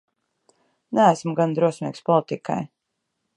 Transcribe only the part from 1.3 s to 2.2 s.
gana drosmīgs